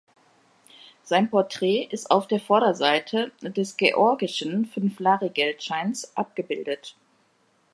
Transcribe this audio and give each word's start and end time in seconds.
Sein 1.03 1.29
Porträt 1.29 1.83
ist 1.91 2.09
auf 2.09 2.25
der 2.27 2.39
Vorderseite 2.39 3.31
des 3.43 3.77
georgischen 3.77 4.65
Fünf-Lari-Geldscheins 4.65 6.17
abgebildet. 6.17 6.95